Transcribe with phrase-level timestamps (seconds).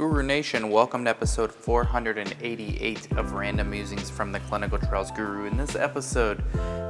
[0.00, 5.44] Guru Nation, welcome to episode 488 of Random Musings from the Clinical Trials Guru.
[5.44, 6.42] In this episode,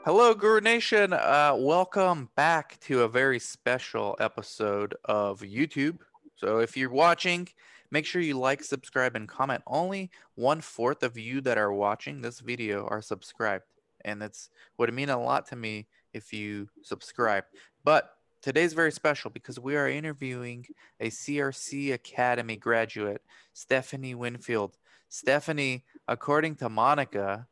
[0.06, 1.14] Hello, Guru Nation.
[1.14, 6.00] Uh, welcome back to a very special episode of YouTube.
[6.36, 7.48] So if you're watching,
[7.92, 9.62] make sure you like, subscribe, and comment.
[9.68, 13.66] Only one fourth of you that are watching this video are subscribed.
[14.06, 17.44] And that's would mean a lot to me if you subscribe.
[17.84, 20.68] But today's very special because we are interviewing
[21.02, 23.22] a CRC Academy graduate,
[23.54, 24.78] Stephanie Winfield.
[25.10, 27.48] Stephanie, according to Monica,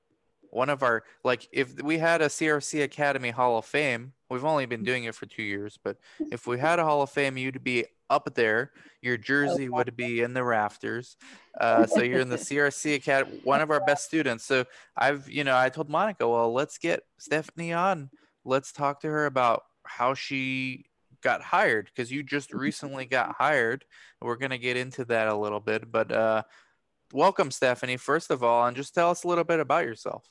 [0.53, 4.65] one of our like if we had a CRC Academy Hall of Fame, we've only
[4.65, 5.97] been doing it for two years, but
[6.31, 8.71] if we had a Hall of Fame, you'd be up there.
[9.01, 11.17] Your jersey would be in the rafters.
[11.59, 14.45] Uh, so you're in the CRC Academy, one of our best students.
[14.45, 18.11] So I've, you know, I told Monica, well, let's get Stephanie on.
[18.45, 20.85] Let's talk to her about how she
[21.21, 23.85] got hired because you just recently got hired.
[24.21, 26.43] We're gonna get into that a little bit, but uh,
[27.11, 27.97] welcome, Stephanie.
[27.97, 30.29] First of all, and just tell us a little bit about yourself.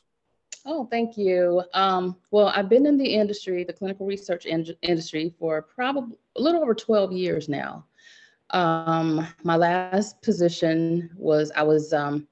[0.64, 1.62] Oh, thank you.
[1.74, 6.40] Um, well, I've been in the industry, the clinical research in- industry, for probably a
[6.40, 7.84] little over 12 years now.
[8.50, 12.28] Um, my last position was I was, um,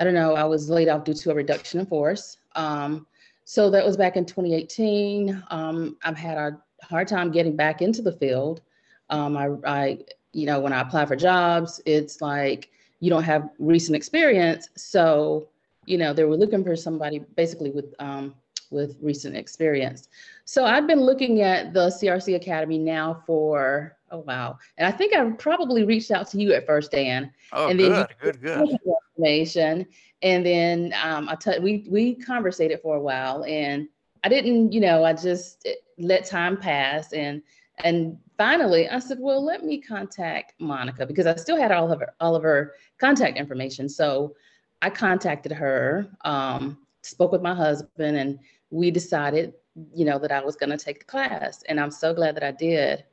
[0.00, 2.38] I don't know, I was laid off due to a reduction in force.
[2.54, 3.06] Um,
[3.44, 5.42] so that was back in 2018.
[5.50, 8.62] Um, I've had a hard time getting back into the field.
[9.10, 9.98] Um, I, I,
[10.32, 12.70] you know, when I apply for jobs, it's like
[13.00, 14.68] you don't have recent experience.
[14.76, 15.48] So
[15.84, 18.34] you know, they were looking for somebody basically with um,
[18.70, 20.08] with recent experience.
[20.44, 25.14] So I've been looking at the CRC Academy now for oh wow, and I think
[25.14, 27.32] I probably reached out to you at first, Dan.
[27.52, 28.78] Oh, and good, then good, good.
[29.16, 29.86] Information,
[30.22, 33.88] and then um, I t- we we conversated for a while, and
[34.24, 35.66] I didn't, you know, I just
[35.98, 37.42] let time pass, and
[37.84, 42.00] and finally I said, well, let me contact Monica because I still had all of
[42.00, 43.88] her all of her contact information.
[43.88, 44.34] So
[44.82, 48.38] I contacted her, um, spoke with my husband, and
[48.70, 49.54] we decided,
[49.94, 51.62] you know, that I was going to take the class.
[51.68, 53.04] And I'm so glad that I did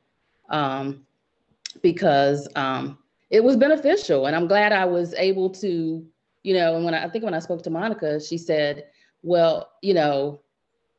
[0.48, 1.06] um,
[1.80, 2.98] because um,
[3.30, 4.26] it was beneficial.
[4.26, 6.04] And I'm glad I was able to,
[6.42, 8.86] you know, and when I, I think when I spoke to Monica, she said,
[9.22, 10.40] well, you know,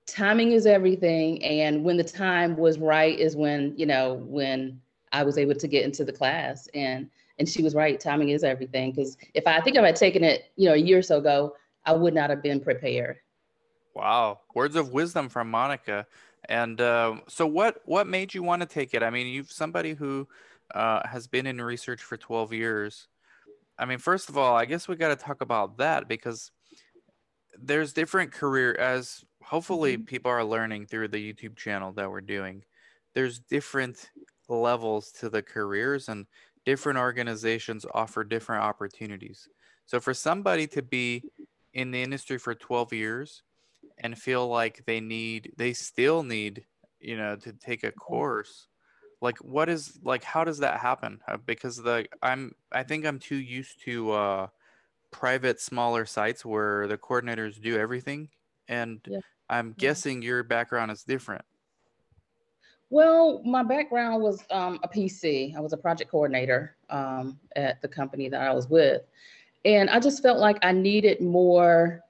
[0.05, 1.43] timing is everything.
[1.43, 4.79] And when the time was right is when, you know, when
[5.11, 6.69] I was able to get into the class.
[6.73, 7.09] And
[7.41, 7.99] and she was right.
[7.99, 8.91] Timing is everything.
[8.91, 11.01] Because if I, I think if I had taken it, you know, a year or
[11.01, 13.17] so ago, I would not have been prepared.
[13.95, 16.05] Wow, words of wisdom from Monica.
[16.47, 19.01] And uh, so, what what made you want to take it?
[19.01, 20.27] I mean, you've somebody who
[20.75, 23.07] uh, has been in research for 12 years.
[23.79, 26.51] I mean, first of all, I guess we got to talk about that because
[27.59, 30.03] there's different career as hopefully mm-hmm.
[30.03, 32.63] people are learning through the YouTube channel that we're doing.
[33.15, 34.11] There's different
[34.47, 36.27] levels to the careers and
[36.65, 39.47] different organizations offer different opportunities.
[39.85, 41.23] So for somebody to be
[41.73, 43.43] in the industry for 12 years
[43.97, 46.65] and feel like they need they still need,
[46.99, 48.67] you know, to take a course,
[49.21, 51.19] like what is like how does that happen?
[51.27, 54.47] Uh, because the I'm I think I'm too used to uh
[55.11, 58.29] private smaller sites where the coordinators do everything
[58.67, 59.19] and yeah.
[59.49, 61.43] I'm guessing your background is different.
[62.91, 65.55] Well, my background was um, a PC.
[65.55, 69.01] I was a project coordinator um, at the company that I was with.
[69.63, 72.01] And I just felt like I needed more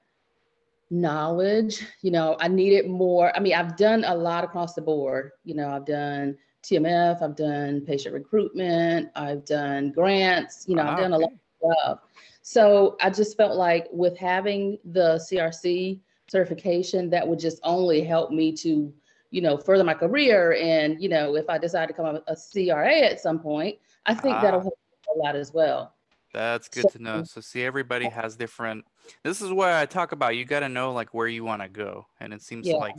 [0.90, 1.86] knowledge.
[2.02, 3.34] You know, I needed more.
[3.36, 5.30] I mean, I've done a lot across the board.
[5.44, 10.98] You know, I've done TMF, I've done patient recruitment, I've done grants, you know, I've
[10.98, 11.98] done a lot of stuff.
[12.42, 18.32] So I just felt like with having the CRC certification, that would just only help
[18.32, 18.92] me to
[19.32, 20.52] you know, further my career.
[20.60, 24.14] And, you know, if I decide to become a, a CRA at some point, I
[24.14, 24.64] think that'll Ah.
[24.64, 24.78] help
[25.16, 25.94] a lot as well.
[26.32, 27.24] That's good So- to know.
[27.24, 28.84] So see, everybody has different.
[29.24, 30.36] This is why I talk about.
[30.36, 32.76] You got to know like where you want to go, and it seems Yeah.
[32.76, 32.94] like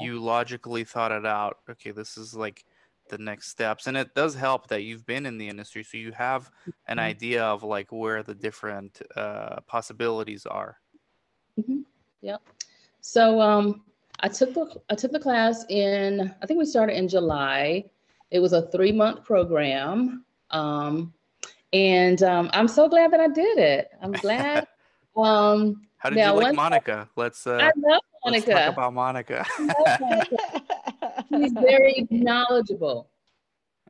[0.00, 1.58] you logically thought it out.
[1.70, 2.64] Okay, this is like
[3.10, 6.12] the next steps, and it does help that you've been in the industry, so you
[6.12, 6.50] have
[6.88, 7.02] an Mhm.
[7.02, 10.80] idea of like where the different uh, possibilities are.
[12.22, 12.42] Yep.
[13.00, 13.84] So um,
[14.24, 17.84] I took the I took the class in I think we started in July.
[18.30, 21.12] It was a three month program, um,
[21.74, 23.90] and um, I'm so glad that I did it.
[24.00, 24.66] I'm glad.
[25.14, 27.08] um, How did Now, you like one- Monica?
[27.16, 28.52] Let's uh, I love let's Monica.
[28.54, 29.44] talk about Monica.
[29.58, 31.24] I Monica.
[31.30, 33.10] She's very knowledgeable.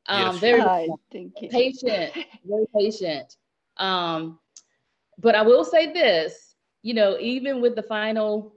[0.07, 1.49] Um, Yes, she very Hi, thank you.
[1.49, 2.13] patient,
[2.45, 3.37] very patient.
[3.77, 4.41] Um,
[5.19, 8.54] but I will say this, you know, even with the final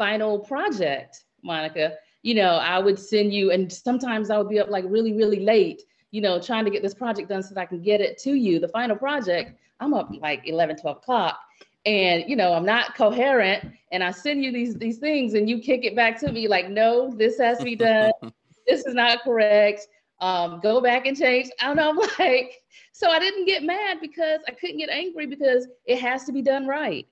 [0.00, 1.92] final project, Monica,
[2.22, 5.40] you know, I would send you, and sometimes I would be up like really, really
[5.40, 8.16] late, you know, trying to get this project done so that I can get it
[8.22, 8.58] to you.
[8.58, 11.38] The final project, I'm up like 11, 12 o'clock.
[11.84, 15.60] And you know, I'm not coherent, and I send you these these things, and you
[15.60, 18.12] kick it back to me like, no, this has to be done.
[18.66, 19.86] this is not correct.
[20.20, 21.50] Um, go back and change.
[21.60, 21.90] I don't know.
[21.90, 22.62] I'm like,
[22.92, 26.42] so I didn't get mad because I couldn't get angry because it has to be
[26.42, 27.06] done right.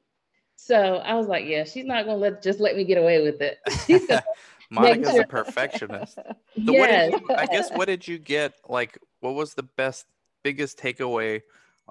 [0.61, 3.41] So I was like, yeah, she's not gonna let just let me get away with
[3.41, 3.59] it.
[4.71, 6.19] Monica's a perfectionist.
[6.67, 7.13] So yes.
[7.13, 10.07] you, I guess what did you get like what was the best
[10.43, 11.43] biggest takeaway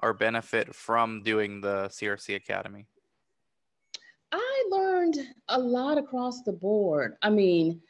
[0.02, 2.86] or benefit from doing the CRC Academy?
[4.30, 5.16] I learned
[5.48, 7.16] a lot across the board.
[7.22, 7.80] I mean,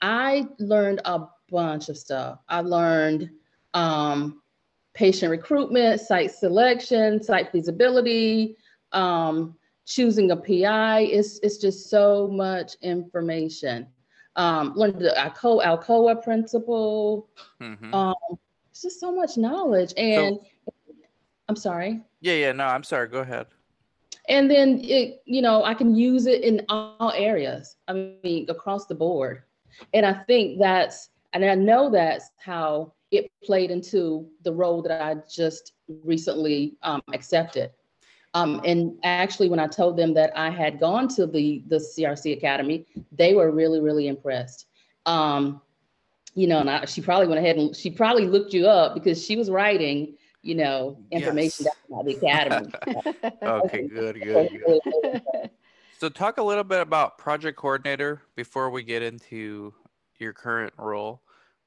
[0.00, 2.38] I learned a bunch of stuff.
[2.48, 3.30] I learned
[3.74, 4.40] um,
[4.94, 8.56] patient recruitment, site selection, site feasibility,
[8.92, 9.57] um,
[9.88, 11.00] choosing a PI.
[11.00, 13.86] It's, it's just so much information.
[14.36, 17.28] Um, learned the Alcoa, Alcoa principle.
[17.60, 17.92] Mhm.
[17.92, 18.38] Um,
[18.70, 19.92] it's just so much knowledge.
[19.96, 20.38] And
[21.48, 22.02] I'm sorry.
[22.20, 23.08] yeah, yeah, no, I'm sorry.
[23.08, 23.46] Go ahead.
[24.28, 27.76] And then it, you know, I can use it in all areas.
[27.88, 29.42] I mean, across the board.
[29.94, 35.02] And I think that's, and I know that's how it played into the role that
[35.02, 35.72] I just
[36.04, 37.70] recently um, accepted.
[38.38, 42.36] Um, and actually, when I told them that I had gone to the the CRC
[42.36, 44.66] Academy, they were really, really impressed.
[45.06, 45.60] Um,
[46.34, 49.24] you know, and I, she probably went ahead and she probably looked you up because
[49.24, 51.74] she was writing, you know, information Yes.
[51.88, 52.72] about the academy.
[53.46, 54.80] Okay, good, good, good.
[55.98, 59.72] So talk a little bit about project coordinator before we get into
[60.18, 61.22] your current role.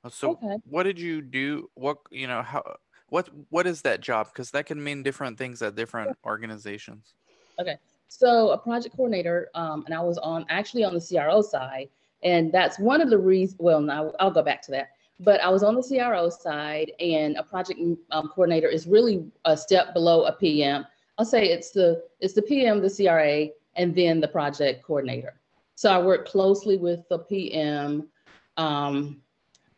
[0.09, 0.57] So Okay.
[0.69, 1.69] what did you do?
[1.73, 2.63] What you know, how
[3.11, 4.27] what what is that job?
[4.27, 7.13] Because that can mean different things at different organizations.
[7.59, 7.75] Okay,
[8.07, 11.89] so a project coordinator, um, and I was on actually on the CRO side,
[12.23, 13.59] and that's one of the reasons.
[13.59, 14.91] Well, now I'll go back to that.
[15.19, 17.81] But I was on the CRO side, and a project
[18.11, 20.87] um, coordinator is really a step below a PM.
[21.17, 25.33] I'll say it's the it's the PM, the CRA, and then the project coordinator.
[25.75, 28.07] So I work closely with the PM,
[28.55, 29.21] um,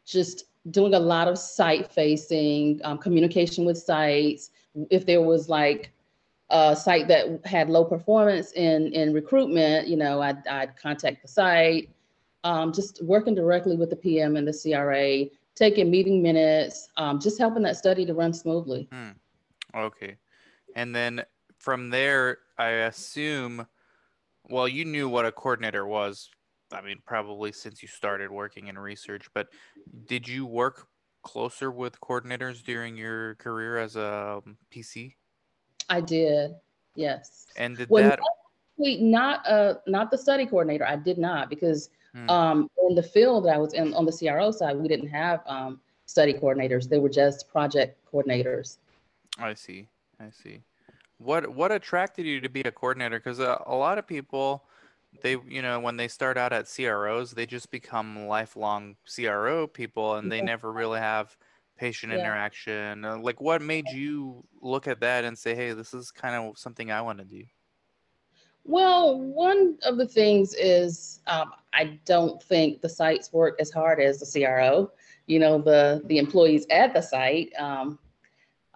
[0.06, 4.52] just doing a lot of site facing, um, communication with sites.
[4.90, 5.92] If there was like
[6.50, 11.28] a site that had low performance in in recruitment, you know, I'd, I'd contact the
[11.28, 11.90] site.
[12.46, 15.26] Um, just working directly with the PM and the CRA,
[15.56, 18.90] taking meeting minutes, um, just helping that study to run smoothly.
[19.76, 20.18] Okay.
[20.76, 21.24] And then
[21.58, 23.66] from there, I assume,
[24.50, 26.30] well, you knew what a coordinator was.
[26.74, 29.48] I mean, probably since you started working in research, but
[30.08, 30.88] did you work
[31.24, 35.14] closer with coordinators during your career as a um, PC?
[35.90, 36.56] I did,
[36.96, 37.48] yes.
[37.56, 38.20] And did Well, that,
[38.78, 40.86] not uh not the study coordinator.
[40.86, 42.30] I did not because Hmm.
[42.30, 45.42] um in the field that I was in on the CRO side, we didn't have
[45.48, 46.88] um study coordinators.
[46.88, 48.78] They were just project coordinators.
[49.40, 49.88] I see,
[50.20, 50.62] I see.
[51.18, 53.20] What what attracted you to be a coordinator?
[53.20, 54.66] Because uh, a lot of people,
[55.22, 60.16] they you know when they start out at CROs, they just become lifelong CRO people,
[60.16, 61.36] and they never really have
[61.78, 62.18] patient Yeah.
[62.20, 63.06] interaction.
[63.06, 66.58] Uh, like, what made you look at that and say, "Hey, this is kind of
[66.58, 67.44] something I want to do"?
[68.66, 74.00] Well, one of the things is um, I don't think the sites work as hard
[74.00, 74.92] as the CRO.
[75.28, 77.52] You know, the the employees at the site.
[77.60, 78.00] Um,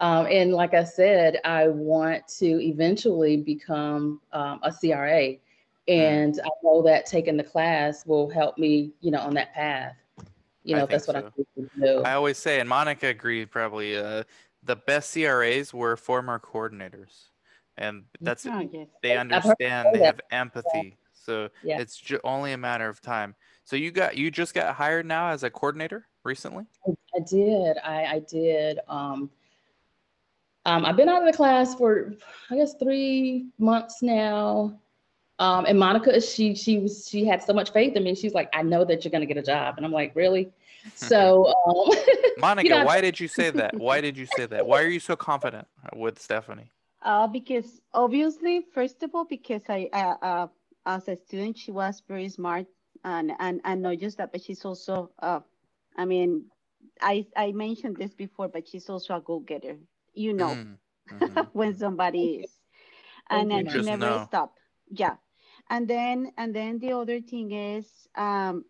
[0.00, 5.38] um, and like I said, I want to eventually become um, a CRA,
[5.88, 8.92] and I know that taking the class will help me.
[9.00, 9.96] You know, on that path.
[10.62, 11.32] You know, that's what so.
[11.56, 12.02] I do.
[12.02, 13.96] I always say, and Monica agreed probably.
[13.96, 14.24] Uh,
[14.62, 17.28] the best CRAs were former coordinators,
[17.76, 18.88] and that's Oh, yes.
[19.02, 21.78] they understand they have empathy so Yeah.
[21.78, 25.28] it's ju- only a matter of time So you got you just got hired now
[25.28, 26.64] as a coordinator recently?
[26.86, 27.78] I, I did.
[27.78, 28.80] I, I did.
[28.88, 29.30] Um,
[30.64, 32.14] um, I've been out of the class for
[32.50, 34.78] I guess three months now.
[35.38, 38.14] Um, and Monica, she she was she had so much faith in me.
[38.14, 40.50] She's like, I know that you're gonna get a job, and I'm like, really?
[40.94, 41.90] So, um,
[42.38, 43.76] Monica, you know, why did you say that?
[43.76, 44.66] Why did you say that?
[44.66, 46.70] Why are you so confident with Stephanie?
[47.02, 50.46] Uh, because obviously, first of all, because I, uh, uh,
[50.86, 52.66] as a student, she was very smart,
[53.04, 55.40] and and and not just that, but she's also, uh,
[55.96, 56.46] I mean,
[57.00, 59.76] I I mentioned this before, but she's also a go-getter.
[60.14, 60.76] You know, mm,
[61.10, 61.40] mm-hmm.
[61.52, 62.50] when somebody is,
[63.30, 64.24] and then she never know.
[64.26, 64.54] stop.
[64.90, 65.16] Yeah,
[65.70, 68.64] and then and then the other thing is um,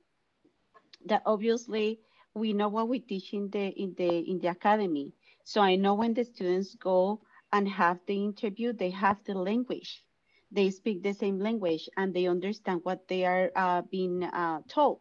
[1.06, 2.00] that obviously
[2.34, 5.14] we know what we teach in the in the in the academy.
[5.44, 10.04] So I know when the students go and have the interview, they have the language.
[10.50, 15.00] They speak the same language and they understand what they are uh, being uh, told,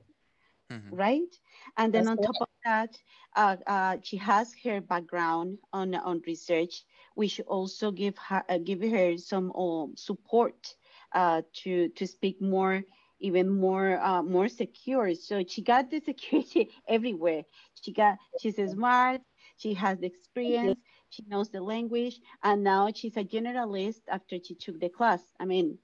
[0.72, 0.96] mm-hmm.
[0.96, 1.34] right?
[1.78, 2.98] And then That's on top of that,
[3.36, 6.84] uh, uh, she has her background on on research.
[7.16, 10.77] which also give her uh, give her some um, support
[11.14, 12.84] uh, to to speak more
[13.20, 15.14] even more uh, more secure.
[15.16, 17.44] So she got the security everywhere.
[17.82, 19.22] She got she's smart.
[19.58, 20.80] She has the experience.
[21.10, 25.22] She knows the language, and now she's a generalist after she took the class.
[25.40, 25.78] I mean,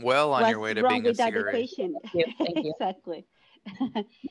[0.00, 1.56] well on your way to being a CRA.
[2.40, 3.26] exactly.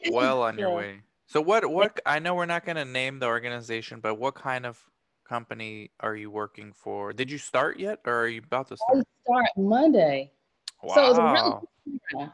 [0.09, 1.01] well on your way.
[1.27, 4.65] So what what I know we're not going to name the organization, but what kind
[4.65, 4.79] of
[5.25, 7.13] company are you working for?
[7.13, 8.99] Did you start yet, or are you about to start?
[8.99, 10.31] I start Monday.
[10.81, 10.95] Wow.
[10.95, 12.29] So it's really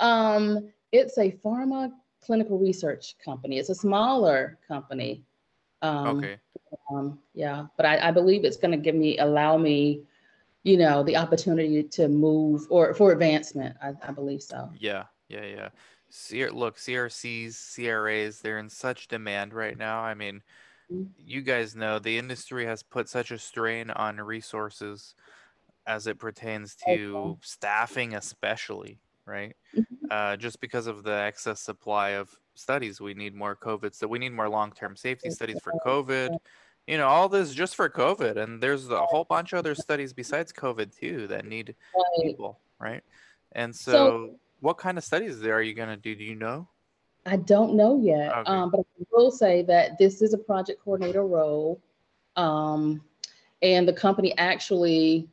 [0.00, 3.58] um, it's a pharma clinical research company.
[3.58, 5.24] It's a smaller company.
[5.82, 6.38] Um, okay.
[6.90, 10.02] Um, yeah, but I, I believe it's going to give me, allow me,
[10.62, 13.76] you know, the opportunity to move or for advancement.
[13.82, 14.70] I, I believe so.
[14.78, 15.68] Yeah, yeah, yeah.
[16.10, 20.00] C- look, CRCs, CRAs, they're in such demand right now.
[20.00, 20.42] I mean.
[21.18, 25.14] You guys know the industry has put such a strain on resources
[25.86, 27.38] as it pertains to okay.
[27.42, 29.54] staffing, especially, right?
[29.76, 30.06] Mm-hmm.
[30.10, 33.94] Uh, just because of the excess supply of studies, we need more COVID.
[33.94, 36.36] So we need more long-term safety studies for COVID.
[36.86, 40.12] You know, all this just for COVID, and there's a whole bunch of other studies
[40.12, 42.24] besides COVID too that need right.
[42.24, 43.02] people, right?
[43.52, 46.14] And so, so, what kind of studies are you going to do?
[46.14, 46.68] Do you know?
[47.26, 48.50] I don't know yet, okay.
[48.50, 51.80] um, but I will say that this is a project coordinator role,
[52.36, 53.02] um,
[53.62, 55.28] and the company actually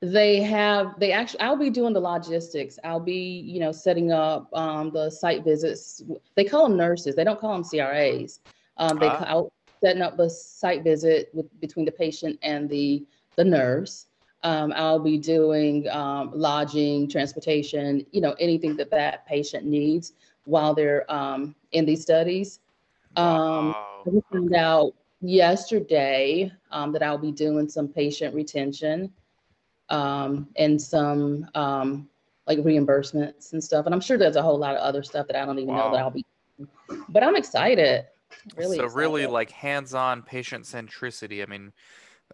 [0.00, 2.78] they have they actually i'll be doing the logistics.
[2.84, 6.02] I'll be you know setting up um, the site visits.
[6.34, 7.14] They call them nurses.
[7.14, 8.40] They don't call them cras
[8.76, 9.24] um, they uh.
[9.24, 13.06] call setting up the site visit with between the patient and the
[13.36, 14.06] the nurse
[14.42, 20.12] um, i'll be doing um, lodging transportation you know anything that that patient needs
[20.44, 22.60] while they're um, in these studies
[23.16, 24.02] um, wow.
[24.06, 29.12] i found out yesterday that i'll be doing some patient retention
[29.90, 32.08] um, and some um,
[32.48, 33.86] like reimbursements and stuff.
[33.86, 35.88] And I'm sure there's a whole lot of other stuff that I don't even wow.
[35.88, 36.24] know that I'll be.
[37.08, 38.06] But I'm excited.
[38.56, 38.78] Really.
[38.78, 38.98] So excited.
[38.98, 41.42] really like hands-on patient centricity.
[41.42, 41.72] I mean,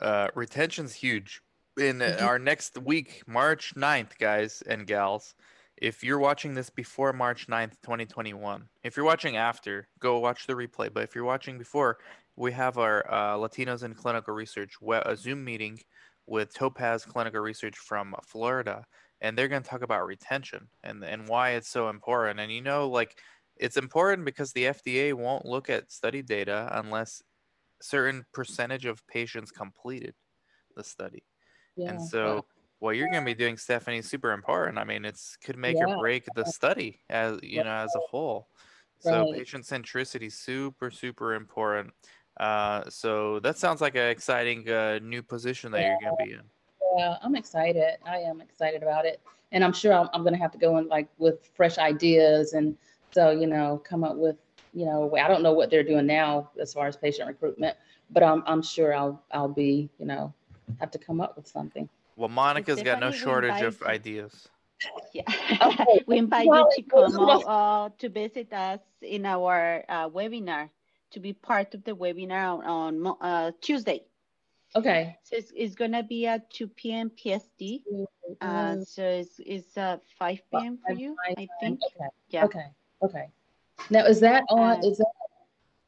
[0.01, 1.43] uh, retention's huge.
[1.79, 2.25] In mm-hmm.
[2.25, 5.35] our next week, March 9th, guys and gals,
[5.77, 10.53] if you're watching this before March 9th, 2021, if you're watching after, go watch the
[10.53, 10.93] replay.
[10.93, 11.99] But if you're watching before,
[12.37, 15.81] we have our uh, Latinos in Clinical Research a Zoom meeting
[16.27, 18.87] with Topaz Clinical Research from Florida,
[19.21, 22.39] and they're going to talk about retention and and why it's so important.
[22.39, 23.19] And you know, like
[23.57, 27.21] it's important because the FDA won't look at study data unless
[27.83, 30.15] certain percentage of patients completed
[30.77, 31.25] the study.
[31.77, 32.45] Yeah, and so
[32.79, 34.79] what you're going to be doing, Stephanie, is super important.
[34.79, 35.87] I mean, it's could make yeah.
[35.87, 38.49] or break the study as you know as a whole.
[38.99, 39.39] So right.
[39.39, 41.93] patient centricity super super important.
[42.39, 45.89] Uh, so that sounds like an exciting uh, new position that yeah.
[45.89, 46.43] you're going to be in.
[46.97, 47.97] Yeah, I'm excited.
[48.07, 49.21] I am excited about it,
[49.53, 52.53] and I'm sure I'm, I'm going to have to go in like with fresh ideas,
[52.53, 52.77] and
[53.13, 54.37] so you know, come up with
[54.75, 57.77] you know, I don't know what they're doing now as far as patient recruitment,
[58.11, 60.35] but I'm I'm sure I'll I'll be you know
[60.81, 61.89] have to come up with something.
[62.17, 64.49] Well, Monica's got no shortage of ideas.
[65.15, 65.23] Yeah,
[66.07, 70.69] we invite you to come uh, to visit us in our uh, webinar
[71.13, 74.03] to be part of the webinar on, on uh, Tuesday.
[74.77, 75.17] Okay.
[75.23, 77.11] So it's, it's going to be at 2 p.m.
[77.17, 77.63] PST.
[78.41, 80.79] Uh, so it's, it's uh, 5 p.m.
[80.85, 81.81] for you, I think.
[81.87, 82.09] Okay.
[82.31, 82.45] Yeah.
[82.45, 82.67] Okay.
[83.03, 83.29] Okay.
[83.91, 85.13] Now, is that on, uh, is that,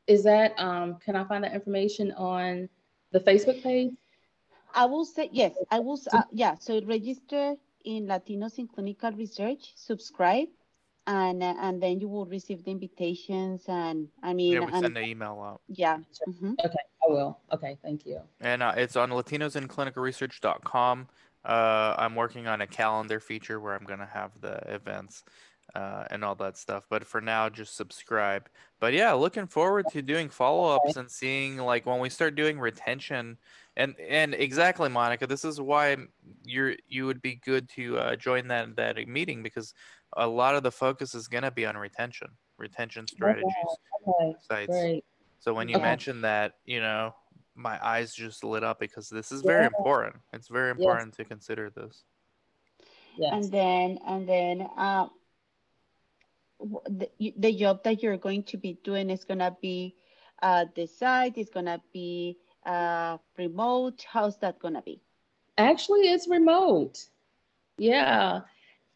[0.07, 2.69] is that, um, can I find that information on
[3.11, 3.93] the Facebook page?
[4.77, 6.55] I will say, yes, I will, uh, yeah.
[6.61, 10.49] So register in Latinos in Clinical Research, subscribe,
[11.07, 14.83] and uh, and then you will receive the invitations and I mean Yeah, we and
[14.83, 15.61] send an email out.
[15.69, 15.99] yeah.
[16.29, 16.55] mhm.
[16.65, 17.39] Okay, I will.
[17.53, 18.21] Okay, thank you.
[18.41, 21.09] And uh, it's on latinosinclinicalresearch.com.
[21.45, 25.23] Uh, I'm working on a calendar feature where I'm going to have the events
[25.75, 26.85] uh, and all that stuff.
[26.89, 28.49] But for now, just subscribe.
[28.81, 32.59] But yeah, looking forward to doing follow ups and seeing like when we start doing
[32.59, 33.39] retention.
[33.77, 35.97] And and exactly, Monica, this is why
[36.45, 39.75] you're you would be good to uh, join that that meeting because
[40.17, 43.53] a lot of the focus is going to be on retention, retention strategies,
[44.09, 44.69] Okay, sites.
[44.69, 45.05] great.
[45.41, 45.85] So when you Okay.
[45.85, 47.15] mentioned that, you know,
[47.55, 49.69] my eyes just lit up because this is very Yeah.
[49.69, 50.17] important.
[50.33, 50.77] It's very Yes.
[50.79, 52.05] important to consider this.
[53.19, 53.33] Yes.
[53.33, 55.11] And then and then uh, w-
[56.61, 59.95] the, the job that you're going to be doing is gonna be
[60.43, 64.05] uh, the site is gonna be uh, remote.
[64.09, 65.01] How's that gonna be?
[65.59, 67.07] Actually, it's remote.
[67.79, 68.41] Yeah.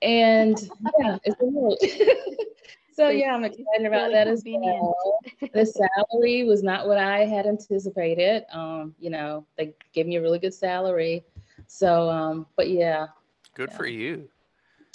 [0.02, 0.58] And
[0.98, 1.78] yeah, it's remote.
[2.92, 4.82] so yeah, I'm excited about really that as convenient.
[4.82, 5.18] well.
[5.52, 8.44] The salary was not what I had anticipated.
[8.52, 11.24] Um, you know, they gave me a really good salary.
[11.66, 13.08] So um, but yeah,
[13.54, 13.76] Good Yeah.
[13.76, 14.28] for you.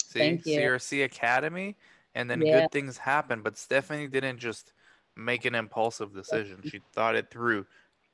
[0.02, 0.60] See, Thank you.
[0.60, 1.76] CRC Academy,
[2.16, 2.60] and then Yeah.
[2.60, 3.42] good things happen.
[3.42, 4.72] But Stephanie didn't just
[5.14, 6.62] make an impulsive decision.
[6.64, 7.66] She thought it through.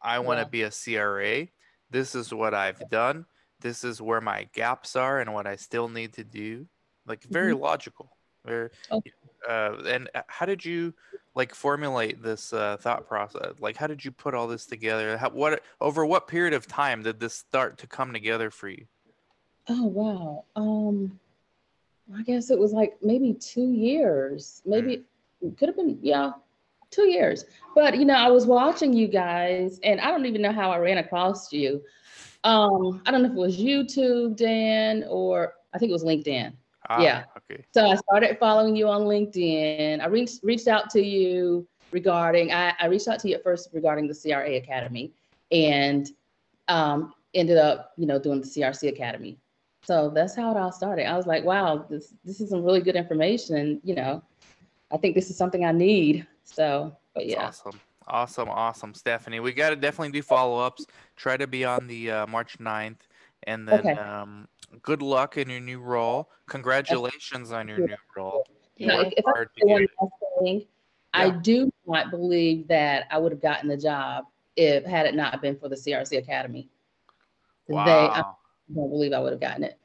[0.02, 0.48] I want to Yeah.
[0.50, 1.48] be a CRA.
[1.90, 3.24] This is what I've done.
[3.60, 6.66] This is where my gaps are and what I still need to do.
[7.06, 8.16] Like very logical.
[8.44, 9.02] Very, Oh.
[9.48, 10.94] uh, and uh, how did you
[11.34, 13.54] like formulate this uh, thought process?
[13.60, 15.16] Like, how did you put all this together?
[15.16, 18.86] How, what over what period of time did this start to come together for you?
[19.68, 20.44] Oh wow.
[20.56, 21.20] Um
[22.16, 24.62] I guess it was like maybe two years.
[24.66, 25.04] Maybe
[25.40, 26.32] it could have been, yeah,
[26.90, 27.44] two years.
[27.74, 30.78] But you know, I was watching you guys and I don't even know how I
[30.78, 31.82] ran across you.
[32.44, 36.52] Um, I don't know if it was YouTube, Dan, or I think it was LinkedIn.
[36.88, 37.24] Ah, Yeah.
[37.38, 37.64] Okay.
[37.72, 40.00] So I started following you on LinkedIn.
[40.00, 43.68] I reached reached out to you regarding I, I reached out to you at first
[43.72, 45.12] regarding the CRA Academy
[45.50, 46.08] and
[46.68, 49.38] um, ended up, you know, doing the CRC Academy.
[49.84, 51.06] So that's how it all started.
[51.08, 53.56] I was like, wow, this this is some really good information.
[53.56, 54.22] And, you know,
[54.92, 56.26] I think this is something I need.
[56.44, 57.46] So, but That's yeah.
[57.46, 57.80] awesome.
[58.08, 59.38] Awesome, awesome, Stephanie.
[59.38, 60.86] We got to definitely do follow ups.
[61.14, 62.96] Try to be on the uh, March 9th.
[63.44, 63.92] And then Okay.
[63.92, 64.48] um,
[64.82, 66.28] good luck in your new role.
[66.46, 68.44] Congratulations on your new role.
[68.76, 69.90] You Now, if I hard to get one it.
[70.00, 70.66] last thing,
[71.14, 74.24] I do not believe that I would have gotten the job
[74.56, 76.68] if had it not been for the CRC Academy.
[77.68, 78.10] They,
[78.70, 79.78] I don't believe I would have gotten it.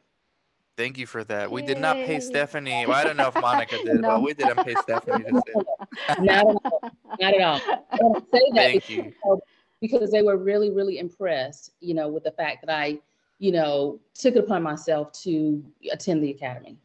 [0.76, 1.52] Thank you for that.
[1.52, 2.86] We did not pay Stephanie.
[2.86, 4.10] Well, I don't know if Monica did, No.
[4.10, 6.16] but we didn't pay Stephanie to say.
[6.24, 6.92] Not at all.
[7.20, 7.62] Not at all.
[7.92, 8.90] And I say that Thank because,
[9.26, 9.42] you.
[9.82, 13.00] because they were really, really impressed, you know, with the fact that I,
[13.40, 16.78] you know, took it upon myself to attend the academy.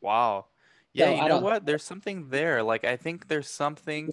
[0.00, 0.46] Wow.
[0.92, 1.64] Yeah, So you I know what?
[1.64, 2.64] There's something there.
[2.64, 4.12] Like I think there's something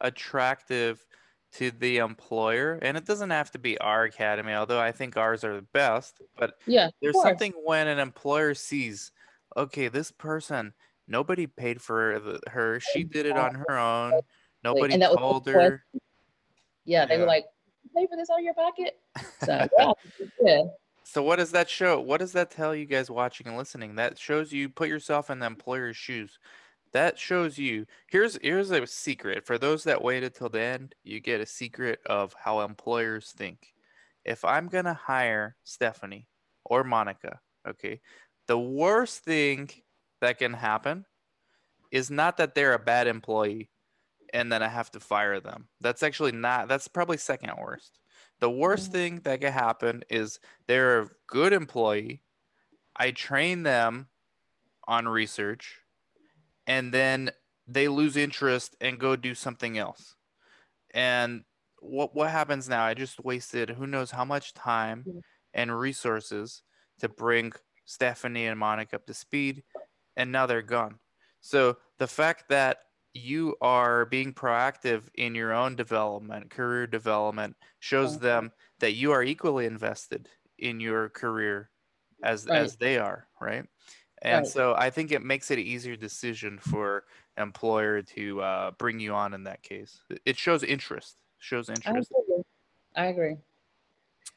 [0.00, 1.06] attractive
[1.54, 5.44] to the employer, and it doesn't have to be our academy, although I think ours
[5.44, 6.20] are the best.
[6.36, 7.24] But Yeah, there's course.
[7.24, 9.12] something when an employer sees,
[9.56, 10.74] okay, this person,
[11.08, 12.80] nobody paid for the, her.
[12.80, 14.20] She did it on her own.
[14.62, 15.84] Nobody And that told her.
[16.84, 17.20] Yeah, they Yeah.
[17.20, 17.46] were like,
[17.94, 18.98] pay for this out of your pocket.
[19.40, 19.92] So yeah,
[20.40, 20.70] good.
[21.04, 22.00] So what does that show?
[22.00, 23.94] What does that tell you guys watching and listening?
[23.94, 26.38] That shows you put yourself in the employer's shoes.
[26.96, 29.46] That shows you here's here's a secret.
[29.46, 33.74] For those that waited till the end, you get a secret of how employers think.
[34.24, 36.28] If I'm gonna hire Stephanie
[36.64, 38.00] or Monica, okay,
[38.46, 39.68] the worst thing
[40.22, 41.06] that can happen
[41.92, 43.70] is not that they're a bad employee
[44.34, 45.68] and then I have to fire them.
[45.80, 48.00] That's actually not that's probably second worst.
[48.40, 48.92] The worst Mm.
[48.92, 52.22] thing that could happen is they're a good employee.
[52.96, 54.10] I train them
[54.88, 55.82] on research
[56.66, 57.30] and then
[57.66, 60.14] they lose interest and go do something else.
[60.94, 61.44] And
[61.80, 62.84] what what happens now?
[62.84, 65.08] I just wasted who knows how much time
[65.54, 66.62] and resources
[67.00, 67.52] to bring
[67.84, 69.64] Stephanie and Monica up to speed
[70.16, 70.98] and now they're gone.
[71.40, 72.78] So the fact that
[73.14, 78.22] you are being proactive in your own development, career development, shows Okay.
[78.24, 81.70] them that you are equally invested in your career
[82.22, 82.60] as Right.
[82.62, 83.66] as they are, right?
[84.22, 84.46] And Right.
[84.52, 87.04] so I think it makes it an easier decision for
[87.36, 90.00] employer to uh, bring you on in that case.
[90.24, 91.16] It- shows interest.
[91.38, 92.10] Shows interest.
[92.10, 92.42] agree.
[92.94, 93.36] I agree.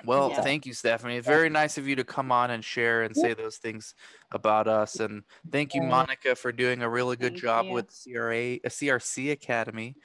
[0.05, 0.41] Well, Yeah.
[0.41, 1.17] thank you, Stephanie.
[1.17, 3.95] It's very nice of you to come on and share and say those things
[4.31, 4.95] about us.
[4.99, 7.71] And thank you, Monica, for doing a really good Thank job you.
[7.73, 9.95] with CRA, a CRC Academy.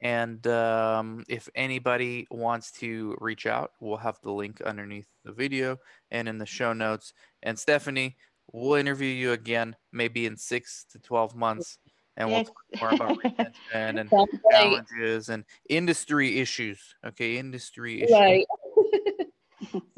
[0.00, 5.78] And um, if anybody wants to reach out, we'll have the link underneath the video
[6.10, 7.12] and in the show notes.
[7.42, 8.16] And Stephanie,
[8.52, 11.78] we'll interview you again, maybe in six to 12 months,
[12.16, 12.46] and Yes.
[12.46, 13.52] we'll talk more about retention
[13.98, 14.50] and Sounds great.
[14.52, 16.94] challenges and industry issues.
[17.06, 18.12] Okay, industry issues.
[18.12, 18.46] Right.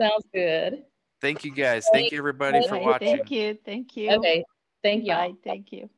[0.01, 0.85] Sounds good.
[1.21, 1.89] Thank you guys.
[1.93, 3.17] Thank you everybody for watching.
[3.17, 3.59] Thank you.
[3.65, 4.11] Thank you.
[4.11, 4.45] Okay.
[4.83, 5.33] Thank y'all.
[5.33, 5.39] Bye.
[5.43, 5.89] Thank you.